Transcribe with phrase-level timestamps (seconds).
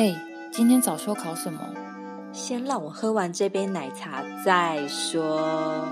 [0.00, 0.18] 哎，
[0.50, 1.60] 今天早修考什么？
[2.32, 5.86] 先让我喝完这杯奶茶再说。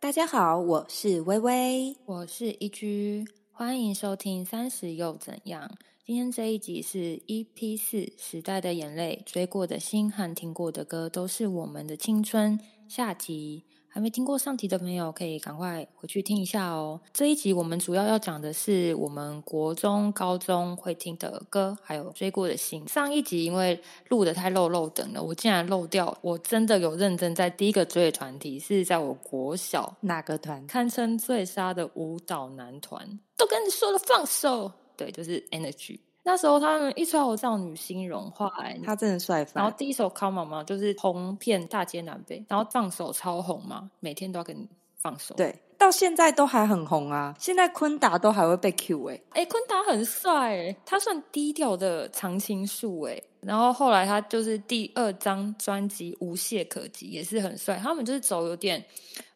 [0.00, 5.68] 大家好，我是微微，我是一居，欢迎收听《三十又怎样》。
[6.06, 12.58] 今天这一集是 EP 四《时代的眼泪》，追过的心和听过的歌都是我们的青春。
[12.88, 13.64] 下集。
[13.96, 17.00] 还没听过上集的朋友，可以赶快回去听一下哦。
[17.14, 22.86] 这一集我们主要要讲的是我们国中、高中会听的歌，还有追过的星。
[22.86, 26.14] 上一集因为录的太漏漏等了，我竟然漏掉。
[26.20, 30.66] 我真的有认真在第一个追的团体是在我国小哪个团？
[30.66, 34.70] 堪称最杀的舞蹈男团，都跟你说了放手。
[34.94, 35.98] 对，就是 Energy。
[36.28, 45.36] 那时候他们一出来，我少女星融化，欸，他真的帅然后第一首《Come On》嘛，就是红遍大街南北，然后放手超红嘛，每天都要跟你放手。
[45.36, 47.34] 对，到现在都还很红啊！
[47.38, 53.22] 现在昆达都还会被 Q 哎，哎，昆达很帅哎，他算低调的常青树哎。
[53.40, 58.84] 然后后来他就是第二张专辑《无懈可击》也是很帅，他们就是走有点。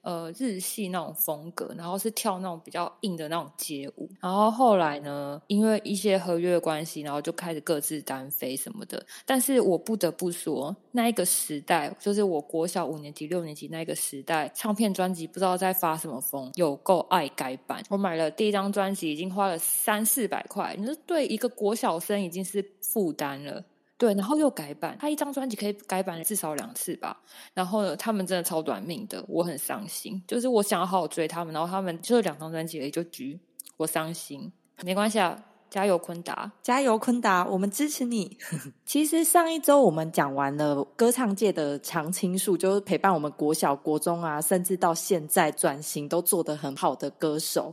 [0.03, 9.05] 呃，日系那种风格，然后是跳那种比较硬的那种街舞，然后后来呢，因为一些合约关系，然后就开始各自单飞什么的。
[9.27, 16.19] 但是我不得不说，那一个时代，就是我国小五年级、六年级那个时代，唱片专辑不知道在发什么
[16.55, 17.83] 有够爱改版。
[17.89, 23.65] 我买了第一张专辑，已经花了三四百块，你说对一个国小生已经是负担了。
[23.97, 27.21] 对，然后又改版，他一张专辑可以改版至少两次吧。
[27.53, 30.23] 然后呢，他们真的超短命的，我很伤心。
[30.27, 33.39] 就是我想要好好追他们，然后他们就两张专辑也就局，
[33.77, 34.51] 我伤心。
[34.83, 35.39] 没关系啊，
[35.71, 38.37] 加油昆达，加油昆达，我们支持你。
[38.85, 47.73] 其实上一周我们讲完了歌唱界的常青树，就是陪伴我们国小、国中啊，甚至到现在转型都做得很好的歌手。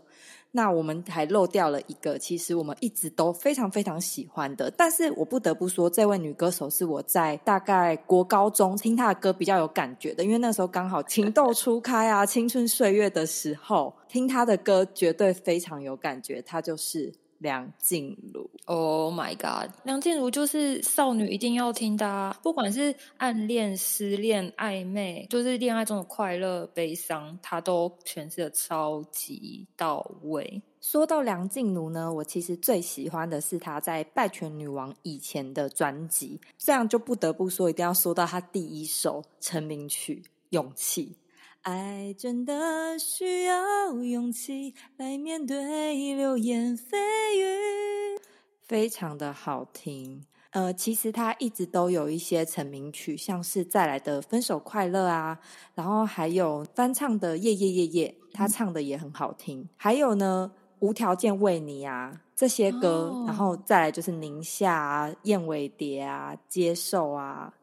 [0.52, 17.14] 那我们还漏掉了一个，其实我们一直都非常非常喜欢的，但是我不得不说，这位女歌手是我在大概国高中听她的歌比较有感觉的，因为那时候刚好情窦初开啊， 青春岁月的时候，听她的歌绝对非常有感觉，她就是。
[17.40, 19.72] 梁静茹，Oh my God！
[19.84, 30.62] 梁静茹就是少女一定要听的，不管是暗恋、失恋、暧昧，就是恋爱中的快乐、悲伤，她都诠释的超级到位。
[30.82, 41.06] 说到梁静茹呢，我其实最喜欢的是她在《拜权女王》以前的专辑，这样就不得不说，一定要说到她第一首成名曲《勇气》。
[41.68, 46.96] 爱真的需要勇气来面对流言蜚
[47.36, 48.18] 语，
[48.62, 50.24] 非常的好听。
[50.52, 55.38] 呃，其实他一直都有一些成名曲，像是再来的《分手快乐》啊，
[55.76, 59.68] 然后还有翻唱的《夜夜夜夜》，他唱的也很好听。
[59.76, 67.54] 还有呢，《无条件为你》啊这些歌，然后再来就是宁夏啊、燕尾蝶啊、接受啊。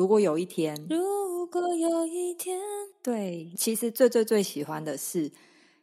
[0.00, 2.58] 如果有一天，如果有一天，
[3.02, 5.30] 对，其实最最最喜欢的是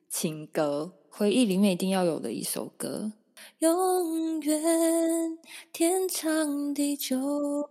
[0.10, 3.12] 情歌，回忆里面一定要有的一首歌，
[3.60, 5.38] 永远
[5.72, 7.70] 天长地久。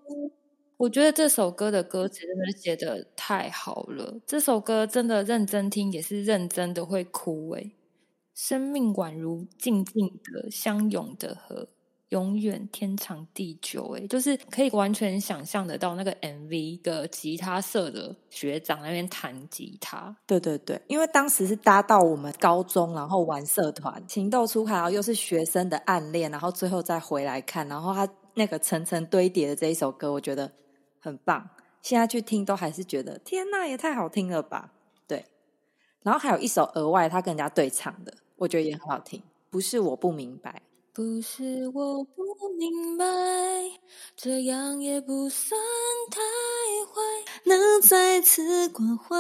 [0.77, 7.73] 我觉得这首歌的歌词真的写的太好了，这首歌真的认真听也是认真的会哭诶。
[8.37, 11.67] 生命宛如静静的相拥的河。
[12.11, 20.17] 永远天长地久，哎，就是可以完全想象得到那个 MV 的吉他社的学长那边弹吉他。
[20.25, 30.53] 对对对，因为当时是搭到我们高中，然后玩社团，情窦初开，然后又是学生的暗恋，然后最后再回来看，然后他那个层层堆叠的这一首歌，我觉得
[31.01, 31.49] 很棒。
[31.83, 34.73] 现在去听都还是觉得天呐，也太好听了吧？
[35.09, 35.25] 对。
[36.03, 39.21] 然后还有一首额外他跟人家对唱的，我觉得也很好听。
[39.51, 40.63] 不是我不明白。
[40.97, 42.23] 不是我不
[42.59, 43.05] 明白，
[44.17, 45.61] 这样也不算
[46.11, 46.23] 太
[46.87, 47.03] 坏。
[47.45, 49.15] 能再次关怀，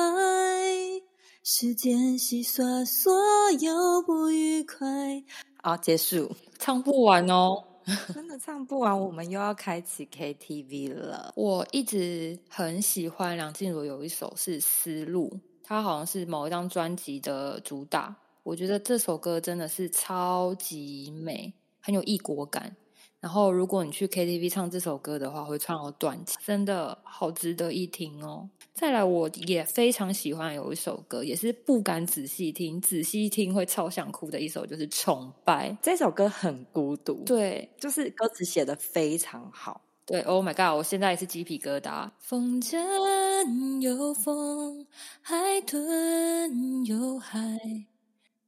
[1.45, 3.13] 时间洗刷所
[3.61, 5.23] 有不愉快。
[5.63, 7.63] 好，结束，唱不完哦，
[8.15, 8.99] 真的唱不完。
[8.99, 11.35] 我们又要开启 KTV 了。
[11.37, 15.29] 我一直很喜欢梁静茹有一首是《思路》，
[15.63, 18.17] 它好像是某一张专辑的主打。
[18.45, 21.53] 我觉得这首歌真的是超级美。
[21.87, 22.75] 很有异国感，
[23.21, 28.51] 然后如果你去 KTV 唱这首歌的话，会唱到断气，真的好值得一听哦。
[28.75, 40.23] 再来，我也非常喜欢有一首歌，也是不敢仔细听，仔细听会超想哭的一首，就是《崇拜》这首歌很孤独，对，就是歌词写的非常好，对。
[40.23, 42.11] Oh my god，我现在也是鸡皮疙瘩。
[42.19, 44.85] 风筝有风，
[45.23, 47.61] 海豚有海。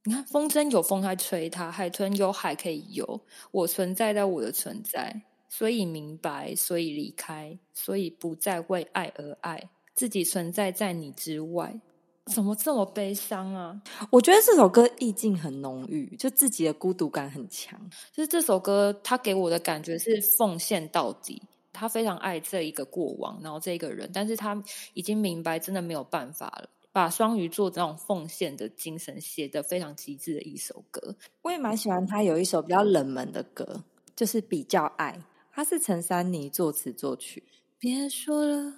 [0.09, 3.21] 你看，风筝有风，在吹它；海豚有海可以游。
[3.51, 11.79] 我存在在我的存在，所以明白，所以离开，所以不再为爱而爱，自己存在在你之外。
[12.25, 13.79] 怎么这么悲伤啊？
[14.09, 17.79] 我觉得这首歌意境很浓郁，就自己的孤独感很强。
[18.11, 21.43] 就是这首歌，它给我的感觉是奉献到底。
[21.71, 24.59] 他非常爱这一个过往，然后这一个人，但是他
[24.95, 26.67] 已经明白，真的没有办法了。
[26.91, 31.15] 把双鱼座这种奉献的精神写得非常极致的一首歌。
[31.43, 33.83] 我也蛮喜欢他有一首比较冷门的歌，
[34.15, 35.23] 就是比较爱。
[35.51, 37.43] 他是陈珊妮作词作曲。
[37.77, 38.73] 别说了，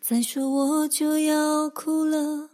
[0.00, 2.50] 再说我就要哭了。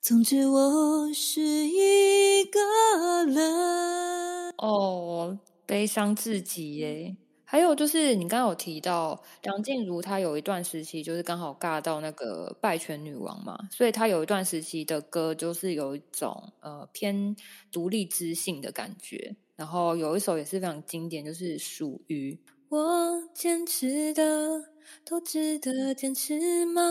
[0.00, 4.52] 总之我是一个人。
[4.58, 7.16] 哦，悲伤至极耶。
[7.50, 17.34] 还有就是，你刚刚有提到梁静茹，她有一段时期就是刚好尬到那个拜权女王嘛，所以她有一段时期的歌就是有一种呃偏
[17.72, 19.34] 独立知性的感觉。
[19.56, 24.62] 然后有一首也是非常经典，就是属于我坚持的
[25.02, 26.82] 都值得坚持吗？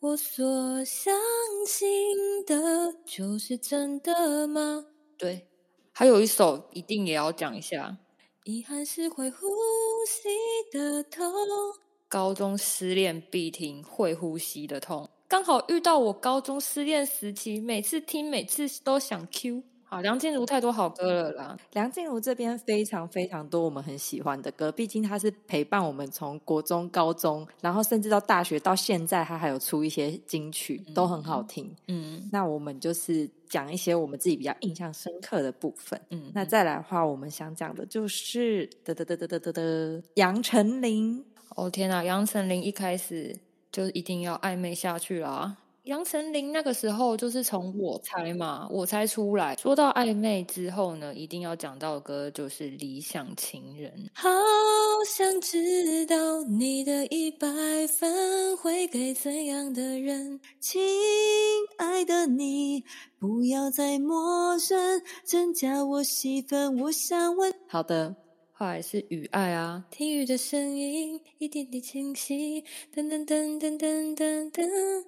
[0.00, 1.14] 我所相
[1.64, 1.88] 信
[2.44, 4.84] 的就是真的吗？
[5.16, 5.46] 对，
[5.92, 7.98] 还有一首一定也要讲一下。
[8.44, 9.46] 遗憾是会呼
[10.08, 10.30] 吸
[10.72, 11.22] 的痛，
[12.08, 19.62] 高中失恋必听会呼吸的痛，刚好遇到我高中失恋时期，每次听每次都想 Q。
[19.92, 21.56] 好，梁静茹太多好歌了啦。
[21.72, 31.74] 梁静茹这边非常非常多我们很喜欢的歌，毕竟她是陪伴我们从国中、高中，然后甚至到大学到现在，她还有出一些金曲，都很好听。
[31.88, 36.00] 嗯，那我们就是讲一些我们自己比较印象深刻的部分。
[36.10, 41.24] 嗯，那再来的话，我们想讲的就是得得得得得得得杨丞琳。
[41.56, 43.36] 哦天哪，杨丞琳一开始
[43.72, 45.56] 就一定要暧昧下去啦。
[45.90, 53.92] 杨丞琳那个时候就是从我猜嘛，我猜出来说到暧昧之后呢，一定要讲到的歌就是《理想情人》。
[54.14, 54.30] 好
[55.04, 57.48] 想知道你的一百
[57.98, 60.38] 分会给怎样的人？
[60.60, 60.80] 亲
[61.78, 62.84] 爱的你，
[63.18, 66.78] 不要再陌生，增加我戏份。
[66.78, 68.14] 我想问，好的，
[68.52, 72.62] 后来是雨爱啊，听雨的声音一点点清晰，
[72.94, 75.04] 噔噔噔噔噔噔噔。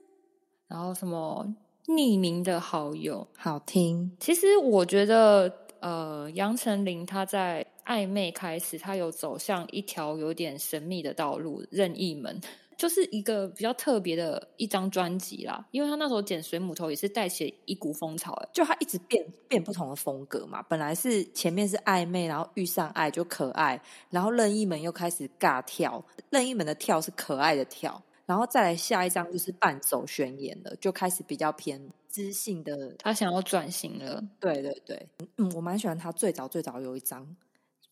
[0.73, 1.47] 然后什么
[1.87, 4.11] 匿名的好友好听？
[4.19, 12.41] 其实我觉得，呃，杨丞琳她在暧昧开始，她有走向一条有点神秘的道路，任意门，
[12.79, 15.63] 就是一个比较特别的一张专辑啦。
[15.73, 20.63] 因为她那时候剪水母头也是带起一股风潮，就她一直变变不同的风格嘛。
[20.63, 23.79] 本来是前面是暧昧，然后遇上爱就可爱，
[24.09, 28.03] 然后任意门又开始尬跳，任意门的跳是可爱的跳。
[28.33, 32.95] 然后再来下一张就是半走宣言了，就开始比较偏知性的。
[32.99, 35.07] 他想要转型了，对对对，
[35.37, 37.27] 嗯，我蛮喜欢他最早最早有一张《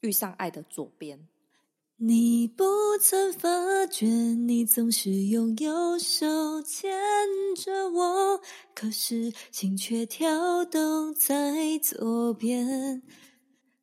[0.01, 1.19] 遇上爱的左边》。
[1.99, 2.65] 你不
[3.03, 6.91] 曾发觉，你总是用右手牵
[7.55, 8.41] 着我，
[8.75, 13.03] 可是心却跳动在左边。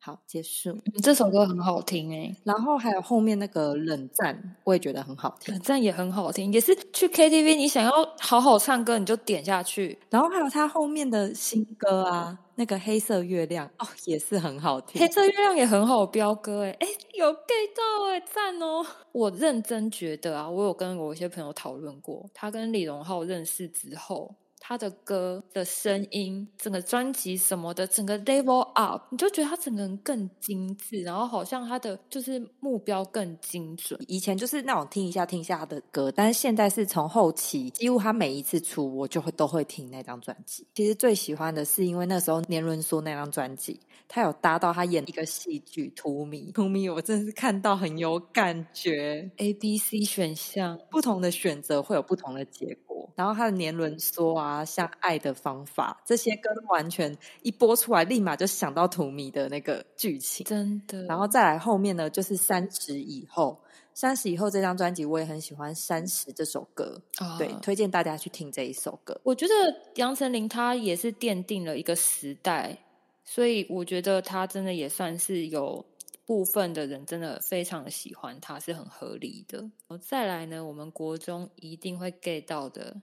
[0.00, 0.78] 好，结束。
[1.02, 5.52] 这首歌很好听哎，然后还有后面那个冷战，我也觉得很好听。
[5.52, 9.98] 冷战也很好听，也是去 KTV，你想要好好唱歌，你就点下去。
[10.08, 15.00] 然后还有他后面的新歌啊，那个黑色月亮哦，也是很好听。
[15.00, 18.86] 黑色月亮也很好飙歌哎，哎，有 get 到哎，赞哦！
[19.12, 24.36] 我认真觉得啊，我有跟我一些朋友讨论过，他跟李荣浩认识之后。
[24.68, 33.98] 他的歌的声音，整个专辑什么的，整个 level up，你就觉得他整个人更精致，然后好像他的就是目标更精准。
[34.06, 40.66] 以前就是那种听一下听一下他的歌，但是现在是从后期，几乎他每一次出，我就会都会听那张专辑。
[40.74, 49.30] 其实最喜欢的是，因为那时候年轮说那张专辑，他有搭到他演一个戏剧《荼蘼》，《荼蘼》我真的是看到很有感觉。
[49.38, 54.64] A、B、C 选项不同的选择会有不同的结果，然后他的年轮说啊。
[54.64, 61.04] 像爱的方法，这些歌完全一播出来，立马就想到荼蘼的那个剧情，真的。
[61.04, 63.58] 然后再来后面呢，就是三十以后，
[63.94, 67.00] 三十以后这张专辑我也很喜欢，三十这首歌，
[67.38, 69.18] 对，推荐大家去听这一首歌。
[69.24, 69.54] 我觉得
[69.94, 72.76] 杨丞琳她也是奠定了一个时代，
[73.24, 75.84] 所以我觉得她真的也算是有
[76.28, 79.64] 部分的人真的非常的喜欢他，是很合理的。
[79.98, 83.00] 再来呢，我们国中一定会 get 到的。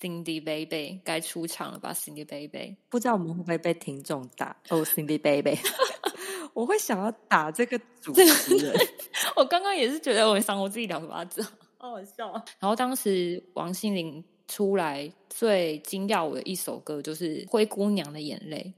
[0.00, 5.58] Cindy Baby 该出场了吧？Cindy Baby 不知道我们会不会被听众打哦？Cindy Baby，
[6.54, 8.74] 我会想要打这个主持人。
[9.36, 12.32] 我刚刚也是觉得我赏我自己两个巴掌，好好笑。
[12.58, 18.72] 然后当时王心凌出来最惊讶我的一首歌就是《灰姑娘的眼泪》，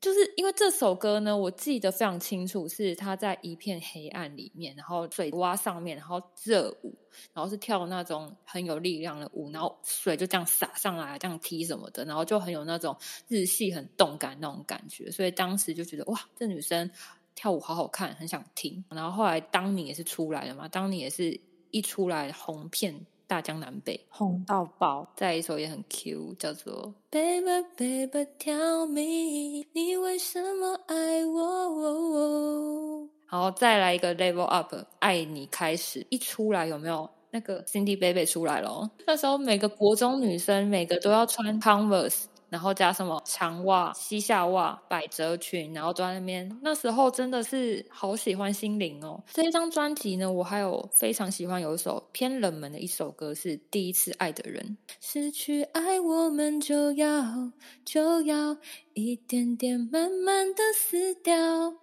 [0.00, 6.96] 就是因为这首歌呢，我记得非常清楚，是他在一片黑暗里面，然后水洼上面，然后热舞，
[7.34, 12.96] 然后是跳那种很有力量的舞，然后水就这样洒上来，这样踢什么的，然后就很有那种
[13.28, 16.90] 日系很动感那种感觉，所以当时就觉得哇，这女生
[17.34, 18.82] 跳舞好好看，很想听。
[18.88, 21.38] 然后后来当你也是出来了嘛，当你也是
[21.70, 23.04] 一出来红遍。
[23.30, 25.06] 大江南北，红到爆。
[25.14, 33.08] 再一首也很 Q，叫做 Baby Baby Tell Me，你为什么爱我？
[33.30, 38.90] 然后再来一个 Level Up，爱你开始一出来有没有那个 Cindy Baby 出来了？
[39.06, 42.24] 那时候每个国中女生每个都要穿 Converse。
[42.50, 46.58] 然后加什么长袜、膝下袜、百褶裙，然后都在那边。
[46.62, 49.22] 那时候真的是好喜欢心灵哦。
[49.32, 54.76] 这一张专辑呢，我还有非常喜欢有一首偏冷门的一首歌，是《第一次爱的人》。
[55.00, 57.52] 失去爱，我们就要
[57.84, 58.56] 就要
[58.94, 61.74] 一点点慢慢的死掉。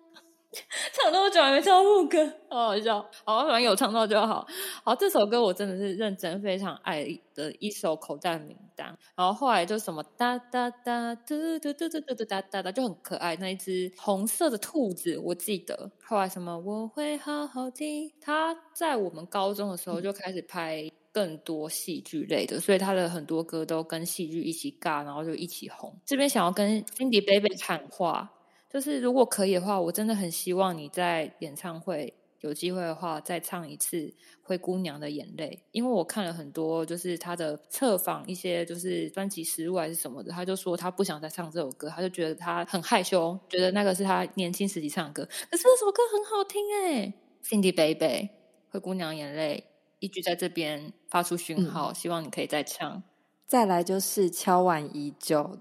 [0.93, 3.05] 唱那么久还没唱副歌，好好笑。
[3.23, 4.45] 好，反正有唱到就好。
[4.83, 8.97] 好，这首歌我真的是认真非常爱的一首口袋名单。
[9.15, 13.35] 然后后来就什么哒哒哒嘟嘟嘟嘟嘟嘟哒哒哒，就很可爱。
[13.37, 15.91] 那一只红色的兔子，我记得。
[16.03, 18.11] 后来什么我会好好听。
[18.21, 25.95] 他在我们高中的时候就开始拍更多戏剧类的，所以他的很多歌都跟戏剧一起尬，然后就一起红。
[26.05, 28.31] 这边想要跟 Cindy Baby 喊话。
[28.69, 33.97] 就是如果可以的话，我真的很希望你在演唱会有机会的话，再唱一次
[34.43, 45.25] 《灰姑娘的眼泪》，因为我看了很多，就是他的测访一些，就是专辑实录还是什么的，他就说他不想再唱这首歌，他就觉得他很害羞，觉得那个是他年轻时期唱的歌。
[45.50, 48.05] 可是这首歌很好听哎，Cindy Baby
[48.69, 49.63] 《灰姑娘眼泪》
[50.00, 53.01] 一句在这边发出讯号，希望你可以再唱。
[53.47, 55.57] 再来就是敲碗已久。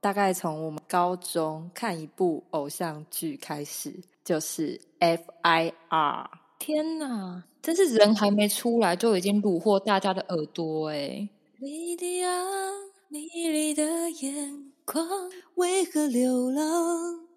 [0.00, 6.30] 大概从我们高中看一部偶像剧开始，就是 F.I.R。
[6.58, 11.28] 天哪，真是人还没出来就已经虏获大家的耳朵哎！
[11.58, 12.30] 莉迪亚，
[13.08, 15.06] 迷离的眼眶，
[15.56, 17.29] 为何流浪？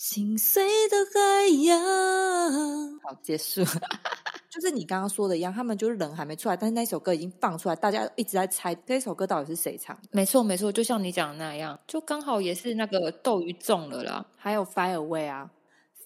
[0.00, 1.78] 心碎的海洋。
[3.02, 3.62] 好，结束。
[4.48, 10.08] 就是你刚刚说的一样，他们就是人还没出来，但是那首歌已经放出来，大家一直在猜这首歌到底是谁唱的。
[10.10, 14.24] 没错，没错，就像你讲的那样，就刚好也是那个斗鱼中了啦。
[14.38, 15.50] 还有 Fire Away 啊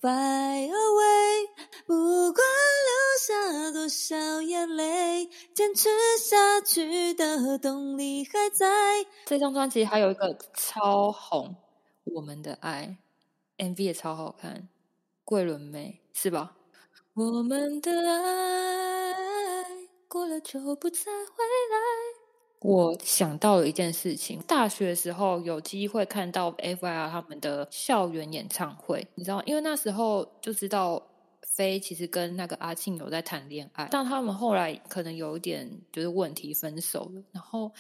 [0.03, 1.47] ，Fire Away，
[1.87, 2.45] 不管
[2.89, 8.67] 流下多少眼泪，坚持下去的动力还在。
[9.25, 11.55] 这张专辑还有一个超红，
[12.13, 12.99] 《我们的爱》
[13.59, 14.69] ，MV 也超好看，
[15.25, 16.57] 桂纶镁是吧？
[17.15, 19.65] 我们的爱
[20.09, 21.77] 过了就不再回来。
[22.61, 31.07] 我想到了一件事情，大学时候有机会看到 F.I.R 他们的校园演唱会，你知道，因为那时候就知道
[31.43, 37.23] 飞其实跟那个阿庆有在谈恋爱，但他们后来可能有一点就是问题分手了。
[37.33, 37.71] 然后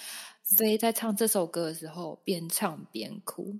[0.43, 3.57] 飞在唱这首歌的时候，边唱边哭，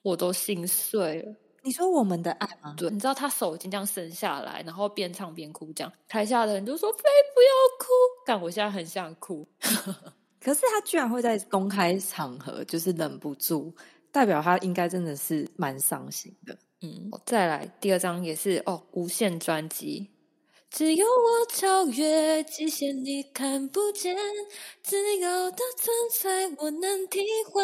[0.00, 1.34] 我都心碎了。
[1.64, 2.74] 你说我们的爱吗？
[2.76, 7.86] 对，你知道他手已经这样伸下来，然后边唱边哭，这样台下的人就说：“飞不要哭。”
[8.26, 9.46] 但我现在很想哭。
[10.40, 13.72] 可是他居然会在公开场合就是忍不住，
[14.10, 16.58] 代表他应该真的是蛮伤心的。
[16.80, 20.10] 嗯，再来第二张也是哦，无限专辑。
[20.68, 24.16] 只有我超越极限，你看不见
[24.82, 27.20] 自由的存在，我能体
[27.52, 27.62] 会。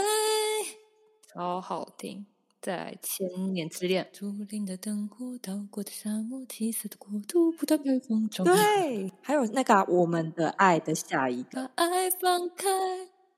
[1.35, 2.25] 超好听。
[2.61, 8.45] 在千年之恋，竹林的灯火，到过的沙漠，七色的国度，不断被风中。
[8.45, 12.69] 对，还有那个我们的爱的下一个，把爱放开，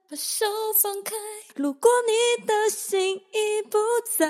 [0.08, 0.46] 把手
[0.82, 1.14] 放开。
[1.54, 3.78] 如果你的心已不
[4.16, 4.26] 在，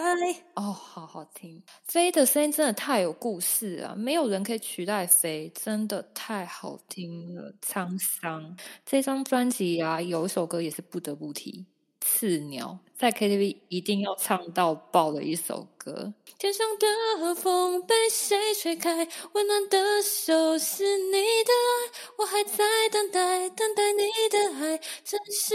[0.55, 1.63] 哦，好好听。
[1.85, 7.55] 飞的声音真的太有故事啊，没有人可以取代飞，真的太好听了。
[7.65, 11.65] 沧桑这张专辑啊，有一首歌也是不得不提。
[12.01, 16.13] 刺鸟在 KTV 一定要唱到爆的一首歌。
[16.39, 19.07] 天上的风被谁吹开？
[19.33, 25.55] 温暖的手是你的爱，我还在等待，等待你的爱，真是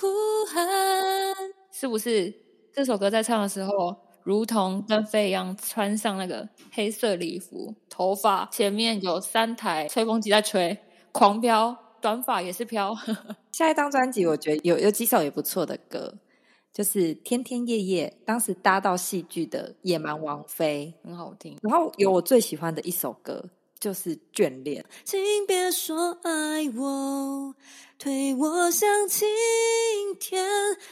[0.00, 0.06] 呼
[0.46, 0.66] 喊。
[1.70, 2.32] 是不是
[2.72, 10.78] 这首歌在唱的时候，如同跟飞一样，穿上那个黑色礼服，头发前面有三台吹风机在吹，
[11.12, 11.76] 狂飙。
[12.04, 12.94] 短发也是飘。
[13.50, 16.18] 下一张专辑，我觉得有有几首也不错的歌，
[16.70, 21.56] 就是《天天夜夜》，当时搭到戏剧的《野蛮王妃》很好听。
[21.62, 23.48] 然后有我最喜欢的一首歌，
[23.84, 24.82] 就是眷恋。
[25.04, 26.30] 请别说爱
[26.74, 27.54] 我，
[27.98, 29.28] 推我向晴
[30.18, 30.42] 天，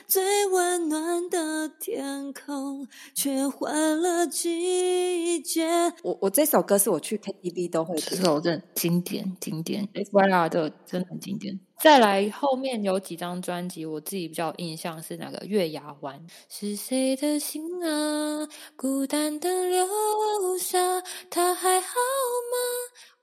[0.07, 5.67] 最温暖的天空，却换了季节。
[6.03, 8.23] 我我这首歌是我去 KTV 都会这听。
[8.23, 11.59] 首真的经典经典，FYR 的真的很经典。
[11.83, 16.17] 再来后面有几张专辑，我自己比较印象是那个《月牙湾》。
[16.49, 19.85] 是谁的心啊，孤单的留
[20.61, 20.79] 下，
[21.29, 21.89] 他还好
[22.53, 22.57] 吗？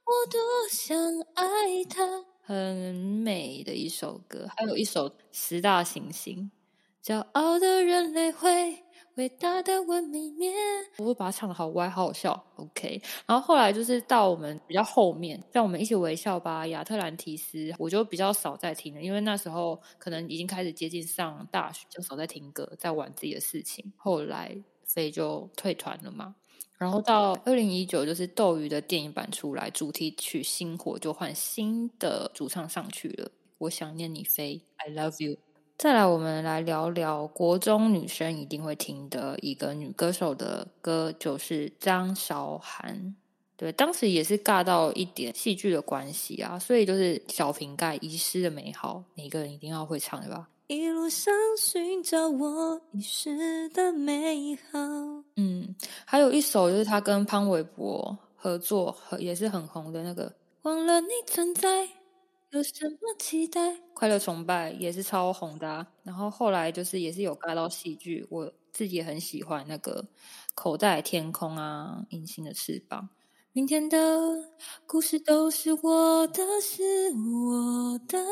[0.03, 0.97] 我多想
[1.35, 2.25] 爱他。
[2.41, 6.51] 很美的一首歌，还有一首《十大行星
[7.01, 8.83] 骄傲的人类会
[9.15, 10.51] 伟大的文明灭。》，
[11.05, 12.45] 我把它唱的好歪，好好笑。
[12.79, 23.91] OK，然后后来就是到我们比较后面，像我们一起微笑吧，亚特兰提斯，我就比较少在听了，因为那时候可能已经开始接近上大学，就少在听歌，在玩自己的事情。
[23.97, 24.55] 后来
[24.85, 26.35] 飞就退团了嘛。
[26.77, 33.29] 然后到二零一九，就是斗鱼的电影版出来，主题曲《星火》就换新的主唱上去了。
[33.57, 35.48] 我想念你飞，I love you。
[35.79, 43.15] 再来，我们来聊聊国中女生一定会听的一个女歌手的歌，就是张韶涵。
[43.55, 50.49] 对，当时也是尬到一点戏剧的关系啊，所以就是小瓶盖遗失的美好，每个人一定要会唱的吧？
[50.67, 54.77] 一路上寻找我遗失的美好。
[55.37, 60.29] 嗯，还有一首就是他跟潘玮柏合作，和也是很红的那个
[60.63, 61.87] 《忘了你存在，
[62.51, 63.59] 有什么期待？
[63.93, 65.87] 快乐崇拜》，也是超红的、啊。
[66.01, 70.01] 然后后来就是也是有尬到戏剧，我自己也很喜欢那个
[70.55, 73.09] 《口袋天空》啊，《隐形的翅膀》。
[73.51, 73.97] 明天的
[74.85, 76.83] 故事都是我的，是
[77.15, 78.23] 我的。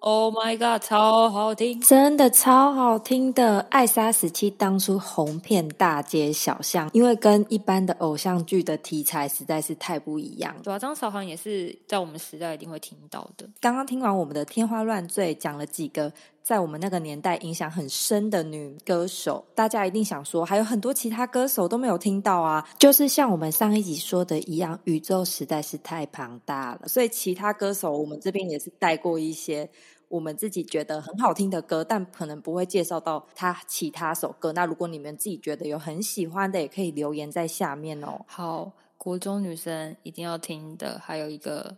[0.00, 1.78] Oh my god，超好听！
[1.82, 10.56] 真的超好听的，《艾莎时期》当初红遍大街小巷，因为跟一般的偶像剧的题材实在是太不一样。
[10.62, 13.46] 对啊，张韶涵也是在我们时代一定会听到的。
[13.60, 16.10] 刚刚听完我们的天花乱坠，讲了几个
[16.42, 22.68] 在我们那个年代影响很深的女歌手，大家一定想说，还有很多其他歌手都没有听到啊。
[22.78, 29.70] 就是像我们上一集说的一样，宇宙实在是太庞大了，所以其他歌手我们这边也是带过一些。
[30.08, 34.52] 我们自己觉得很好听的歌，但可能不会介绍到他其他首歌。
[34.52, 38.20] 那如果你们自己觉得有很喜欢的，也可以留言在下面哦。
[38.26, 41.74] 好，国中女生一定要听的，还有一个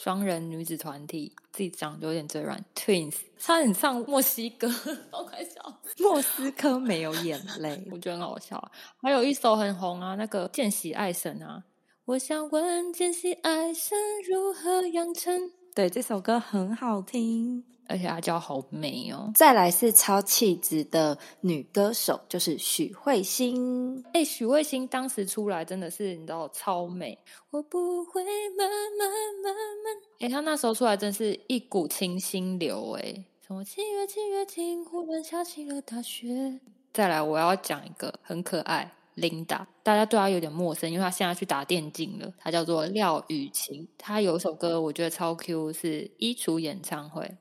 [0.00, 4.68] 双人女子团体，自己讲有点嘴软，Twins，她很像墨西哥，
[5.10, 8.70] 好快笑，莫斯科没有眼泪， 我觉得很好笑啊。
[9.02, 11.64] 还有一首很红啊，那个见习爱神啊，
[12.04, 15.50] 我想问见习爱神如何养成？
[15.74, 17.64] 对，这首歌很好听。
[17.88, 19.32] 而且她叫好美哦。
[19.34, 24.04] 再来是超气质的女歌手，就是许慧欣。
[24.12, 27.18] 哎，许慧欣当时出来真的是你知道超美，
[27.50, 28.22] 我不会
[28.56, 29.10] 慢慢
[29.42, 29.96] 慢慢。
[30.20, 33.24] 哎，她那时候出来真是一股清新流哎。
[33.40, 36.60] 从我七月七月晴，忽然下起了大雪。
[36.92, 38.92] 再来，我要讲一个很可爱。
[39.16, 42.32] Linda，大家对她有点陌生，因为她现在去打电竞了。
[42.38, 47.36] 她叫做廖雨晴，她有一首歌我觉得超 Q，是衣橱演唱会。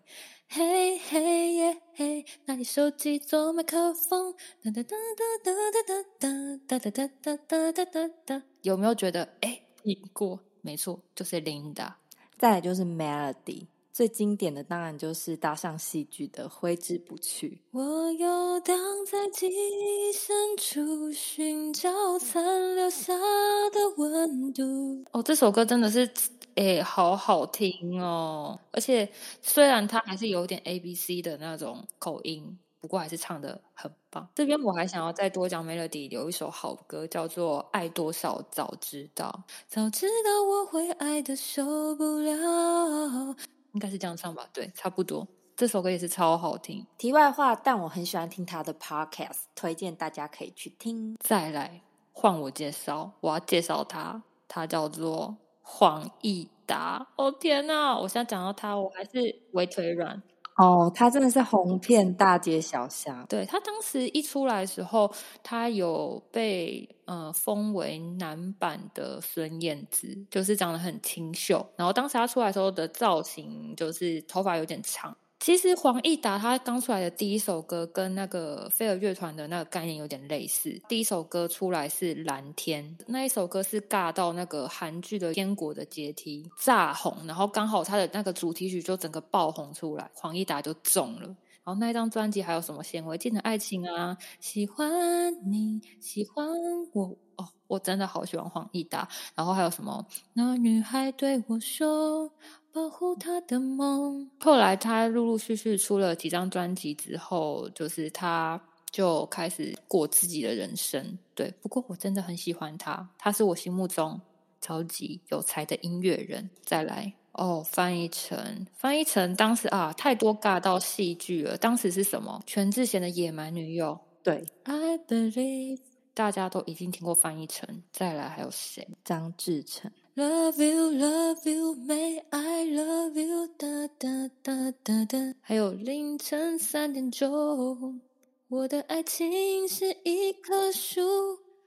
[0.50, 4.34] 嘿嘿耶嘿，拿你手机做麦克风，
[4.64, 4.96] 哒哒哒
[5.44, 8.44] 哒哒哒哒哒哒哒哒哒哒哒。
[8.62, 10.40] 有没有觉得哎听过？
[10.62, 11.94] 没错，就是 Linda。
[12.38, 17.62] 再来就是 Melody，最经典的当然就是搭上戏剧的挥之不去。
[17.72, 25.04] 我游荡在记忆深处，寻找残留下的温度。
[25.12, 26.10] 哦，这首歌真的是
[26.58, 28.60] 哎，好好听哦！
[28.72, 29.08] 而且
[29.44, 34.28] 虽然他还是有点 A B C 的那种口音，不过还是唱的很棒。
[34.34, 43.36] 这边我还想要再多讲 Melody 有一首好歌，叫做《爱多少早知道》，早知道我会爱的受不了。
[43.74, 44.50] 应该是这样唱吧？
[44.52, 45.28] 对，差不多。
[45.56, 46.88] 这首歌也是超好听。
[46.98, 51.16] 题外话，但我很喜欢听他的 Podcast，推荐大家可以去听。
[51.20, 51.82] 再来
[52.14, 55.38] 换我介绍，我要介绍他，他叫做。
[55.70, 58.00] 黄义达，哦天哪！
[58.00, 60.24] 我现在讲到他，我还是微腿软。
[60.56, 63.26] 哦，他真的是红遍大街小巷。
[63.28, 71.64] 对他当时一出来的时候，他有被呃封为男版的孙燕姿，就是长得很清秀。
[71.76, 75.16] 然后当时他出来时候的造型，就是头发有点长。
[75.48, 80.78] 其实黄义达他刚出来的第一首歌跟那个飞儿乐团的那个概念有点类似。
[80.90, 91.28] 第一首歌出来是《蓝天》，那一首歌是尬到那个韩剧的《天国的阶梯》炸红，然后刚好他的那个主题曲就整个爆红出来，黄义达就中了。
[91.64, 96.46] 然后那一张专辑还有什么《显微镜的爱情》啊，喜欢你喜欢
[96.92, 99.08] 我哦，我真的好喜欢黄义达。
[99.34, 100.06] 然后还有什么？
[100.34, 102.30] 那女孩对我说。
[102.78, 104.30] 保护他的梦。
[104.40, 108.62] 后来他陆陆续续出了几张专辑之后，就是他
[108.92, 111.18] 就开始过自己的人生。
[111.34, 114.22] 对，不过我真的很喜欢他，他是我心目中
[114.62, 116.48] 超级有才的音乐人。
[116.62, 121.58] 再来哦，翻译成翻译成当时啊，太多尬到戏剧了。
[121.58, 122.44] 当时是什么？
[122.46, 124.00] 全智贤的野蛮女友。
[124.22, 125.80] 对，I believe
[126.14, 127.82] 大家都已经听过翻译成。
[127.92, 128.88] 再来还有谁？
[129.04, 129.92] 张志成。
[130.18, 133.46] Love you, love you, may I love you？
[133.56, 133.68] 哒
[134.00, 135.36] 哒哒哒哒。
[135.42, 138.02] 还有凌晨三点钟，
[138.48, 141.04] 我的爱情是一棵树。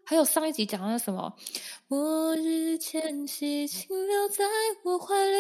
[0.05, 1.33] 还有上一集讲的什么？
[1.87, 4.45] 末日前夕，请留在
[4.83, 5.39] 我怀里。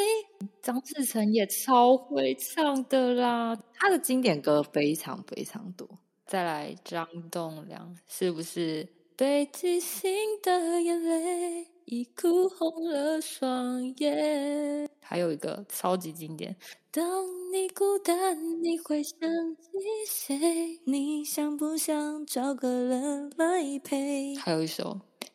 [0.62, 5.88] 张志成也超会唱的啦，他的经典歌非常非常多。
[6.28, 10.12] 再来张栋梁，是不是北极星
[10.44, 11.66] 的眼泪？
[11.90, 14.88] 已哭红了双眼。
[15.00, 16.56] 还有一个超级经典。
[16.92, 17.04] 当
[17.52, 19.18] 你孤单，你会想
[19.56, 19.68] 起
[20.06, 20.80] 谁？
[20.84, 24.36] 你想不想找个人来陪？
[24.36, 25.00] 还有一首《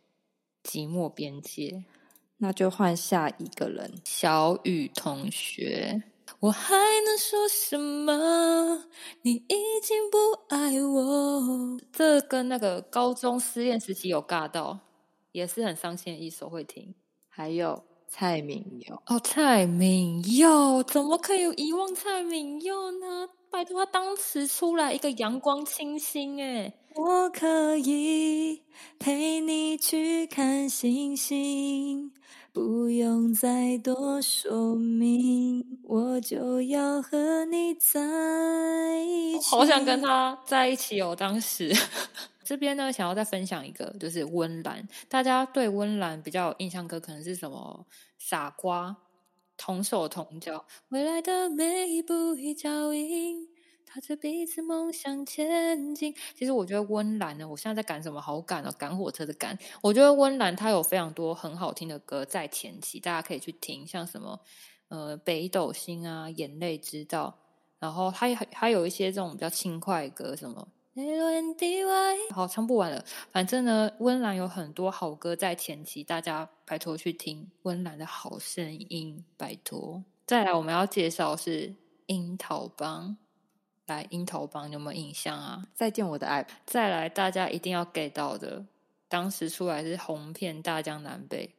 [0.63, 1.63] 寂寞边界》，
[2.37, 6.03] 那就换下一个人，小雨同学。
[6.39, 6.73] 我还
[7.05, 8.85] 能说什么？
[9.23, 11.77] 你已经不爱我。
[11.91, 14.79] 这跟那个高中失恋时期有尬到。
[15.35, 16.95] 也是很伤心的一首，会听。
[17.27, 23.27] 还有蔡明佑哦，蔡明佑怎么可以遗忘蔡明佑呢？
[23.55, 28.61] 拜托，他当时出来一个阳光清新，哎，我可以
[28.99, 32.11] 陪你去看星星，
[32.51, 39.49] 不用再多说明，我就要和你在一起。
[39.49, 41.73] 好想跟他在一起哦，当时。
[42.43, 44.85] 这边呢，想要再分享一个，就是温岚。
[45.07, 47.85] 大家对温岚比较有印象歌，可能是什么？
[48.17, 48.95] 傻瓜，
[49.57, 53.47] 同手同脚，未来的每一步一脚印，
[53.85, 56.13] 踏着彼此梦想前进。
[56.35, 58.19] 其实我觉得温岚呢，我现在在赶什么？
[58.19, 59.57] 好赶哦，赶火车的赶。
[59.81, 64.39] 我觉得温岚她有非常多很好听的歌在前期，大家可以去听，像什么
[64.89, 67.37] 呃北斗星啊，眼泪知道。
[67.77, 70.67] 然后还还有一些这种比较轻快歌，什么
[72.33, 73.03] 好唱不完了。
[73.29, 80.03] 反正呢，温岚有很多好歌在前期，大家拜托去听温岚的好声音，拜托。
[80.25, 83.17] 再来，我们要介绍是樱桃帮，
[83.85, 85.67] 来樱桃帮有没有印象啊？
[85.73, 86.47] 再见我的爱。
[86.65, 88.65] 再来，大家一定要 get 到的，
[89.09, 91.53] 当时出来是红遍大江南北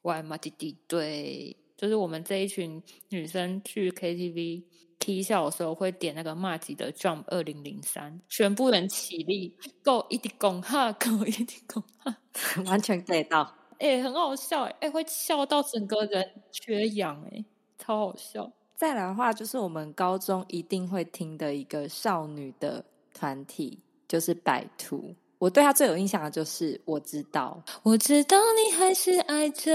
[0.00, 4.64] ，Y 马弟弟，对，就是我们这一群女生去 K T V。
[4.98, 12.14] 踢笑的时候会点那个骂吉的 Jump 二零零三，全部人起立，够一滴拱哈，够一滴拱哈，
[12.66, 17.42] 完全 get 到，哎，很好笑，哎，会笑到整个人缺氧，哎，
[17.78, 18.52] 超好笑。
[18.76, 25.16] 再来的话，就是我们高中一定会听的一个少女的团体，就是百图。
[25.40, 29.72] 我对他最有印象的就是我知道，我知道你还是爱着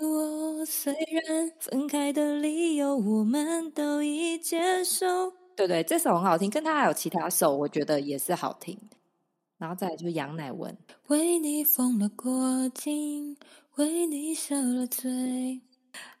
[0.00, 0.94] 我，虽
[1.26, 5.32] 然分开的理由我们都已接受。
[5.56, 8.78] 对对，这首很好听，跟他还有其他首，我觉得也是好听。
[9.58, 10.78] 然后再来就是杨乃文，
[11.08, 13.36] 为你疯了过境，
[13.74, 15.60] 为你受了罪，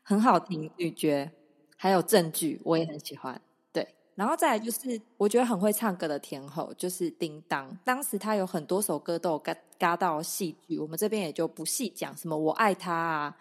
[0.02, 0.68] 很好听。
[0.76, 1.30] 女角
[1.76, 3.40] 还有证据，我也很喜欢。
[4.14, 7.76] 然后再来就是，我觉得很会唱歌的天后就是叮当。
[7.84, 12.16] 当时他有很多首歌都有嘎嘎到戏剧，我们这边也就不细讲。
[12.16, 13.36] 什么我爱他啊，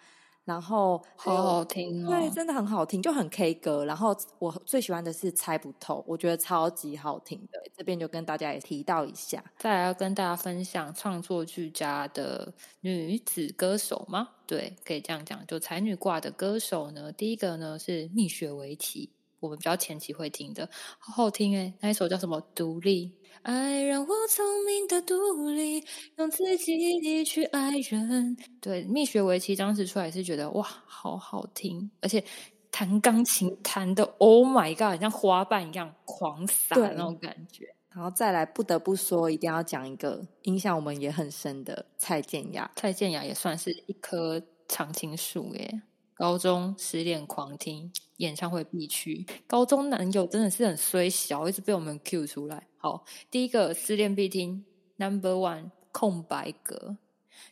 [0.45, 3.85] 然后好好听哦，对，真的很好听，就很 K 歌。
[3.85, 7.61] 然后我最喜欢的是猜不透，我觉得超级好听的。
[7.77, 9.43] 这边就跟大家也提到一下。
[9.59, 14.29] 再来要跟大家分享创作俱佳的女子歌手吗？
[14.47, 17.11] 对，可以这样讲，就才女挂的歌手呢。
[17.11, 19.09] 第一个呢是蜜雪维奇。
[19.43, 22.41] 我们比较前期会听的，好好听诶那一首叫什么？
[22.55, 25.83] 独立，爱让我聪明的独立，
[26.17, 28.37] 用自己去爱人。
[28.61, 32.23] 对，蜜雪维奇当时出来是觉得哇，好好听，而且
[32.71, 37.65] 弹钢琴弹的，Oh my God，像花瓣一样狂洒那种感觉。
[37.89, 42.71] 然后再来，不得不说，一定要讲一个影响我们也很深的蔡健雅。
[42.77, 45.81] 蔡健雅也算是一棵常青树耶。
[46.13, 52.67] 高中失恋狂听演唱会必去，高中男友真的是很衰小，一直被我们 Q 出来。
[52.77, 54.63] 好，第一个失恋必听
[54.97, 56.97] Number One 空白格，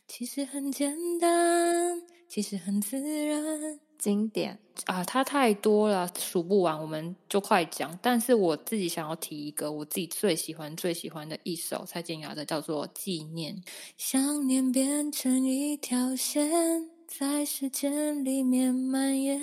[0.06, 3.80] 其实很简单，其实很自然。
[3.98, 7.96] 经典啊，它太多了，数不完，我们就快讲。
[8.02, 13.54] 但是我自己想要提一个我自己最喜欢、最喜欢的一首蔡健雅的，叫做《纪念》。
[13.96, 19.38] 想念变成一条线，在时间里面蔓延。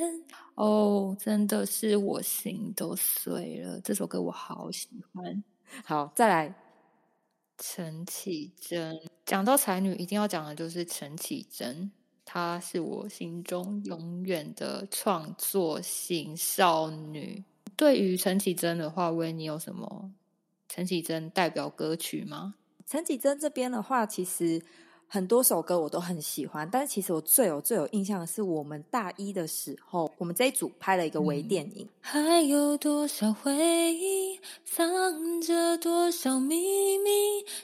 [0.55, 3.79] 哦，真的是我心都碎了。
[3.81, 5.43] 这首歌我好喜欢。
[5.85, 6.55] 好，再来，
[7.59, 8.99] 陈绮贞。
[9.23, 11.91] 讲到才女，一定要讲的就是陈绮贞。
[12.25, 17.43] 她是我心中永远的创作型少女。
[17.75, 20.11] 对于陈绮贞的话，为你有什么
[20.67, 22.55] 陈绮贞代表歌曲吗？
[22.87, 24.59] 陈绮贞这边的话，其实。
[25.11, 31.89] 很多首歌我都很喜欢，但是其实我最有最有印象的是我们大一的时候，我们这一组拍了一个微电影。
[31.99, 33.51] 还有多少回
[33.91, 36.55] 忆，藏着多少秘
[36.99, 37.09] 密，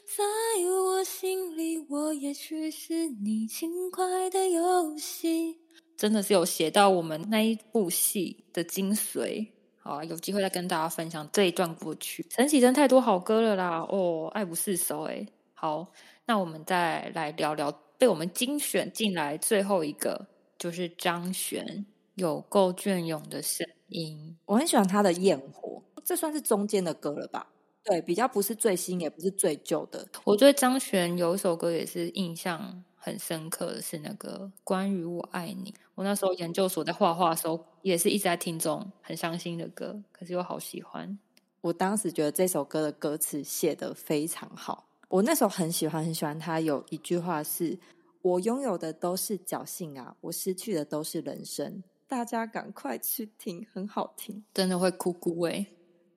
[0.06, 0.24] 在
[0.68, 5.60] 我心里，我也许是你轻快的游戏。
[5.96, 9.50] 真的是有写到我们那一部戏的精髓。
[9.78, 12.26] 好啊，有机会再跟大家分享这一段过去。
[12.32, 15.24] 陈绮贞太多好歌了啦，哦，爱不释手哎。
[15.54, 15.92] 好。
[16.28, 21.86] 那我们再来聊聊被我们精选进来最后一个，就是张悬
[22.16, 24.36] 有够隽永的声音。
[24.46, 27.48] 我很喜欢他的《焰火》，这算是中间的歌了吧？
[27.84, 30.08] 对，比较不是最新，也不是最旧的。
[30.24, 35.72] 我对张悬有一首歌也是印象很深刻的是那个《关于我爱你》。
[35.94, 41.20] 我那时候研究所在画画的时候，也是一直在听这种很伤心的歌，可是又好喜欢。
[41.62, 44.88] 我当时觉得这首歌的歌词写得非常好。
[45.08, 47.78] 我那时候很喜欢很喜欢他有一句话是
[48.22, 55.68] ：“我拥有的都是侥幸啊，我失去的都是人生。”大家赶快去听，很好听，真的会哭哭哎！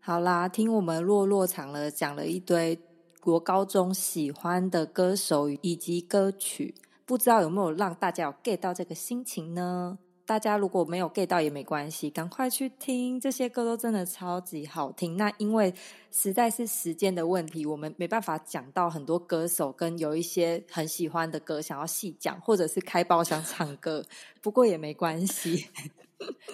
[0.00, 2.78] 好啦，听我们落落场了，讲了一堆
[3.20, 6.74] 国高中喜欢的歌手以及歌曲，
[7.04, 9.98] 不知道有没有让大家有 get 到这个心情呢？
[10.28, 15.16] 大家如果没有 get 到也没关系，赶快去听这些歌都真的超级好听。
[15.16, 15.72] 那因为
[16.12, 24.04] 实在是时间的问题，我们没办法讲到很多歌手跟有一些很喜欢的歌想要细讲，或者是开包厢唱歌。
[24.42, 25.64] 不过也没关系，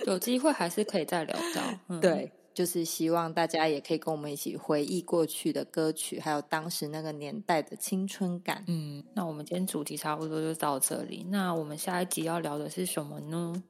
[0.07, 1.99] 有机会还是可以再聊到。
[2.01, 8.65] 对，就是希望大家也可以跟我们一起回忆过去的歌曲，还有当时那个年代的青春感。
[8.69, 11.27] 嗯，那我们今天主题差不多就到这里。
[11.29, 13.63] 那我们下一集要聊的是什么呢？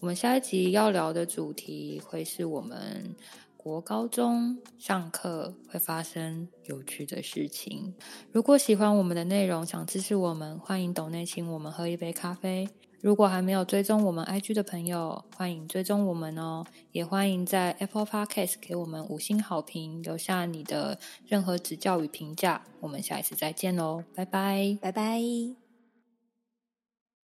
[0.00, 3.14] 我们下一集要聊的主题会是我们
[3.56, 7.94] 国高中上课会发生有趣的事情。
[8.32, 12.68] 如果喜欢我们的内容，想支持我们，欢迎抖内请我们喝一杯咖啡。
[13.02, 16.64] 如果还没有追踪我们 IG 的朋友，欢迎追踪我们哦。
[16.92, 22.62] 也欢迎在 Apple Podcast 给我们五星好评，留下你的任何指教与评价。
[22.78, 25.61] 我们下一次再见喽，拜拜，拜拜。